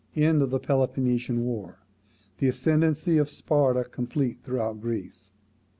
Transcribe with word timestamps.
End 0.15 0.41
of 0.41 0.49
the 0.49 0.59
Peloponnesian 0.59 1.43
war. 1.45 1.77
The 2.39 2.47
ascendancy 2.47 3.19
of 3.19 3.29
Sparta 3.29 3.83
complete 3.83 4.41
throughout 4.43 4.81
Greece. 4.81 5.29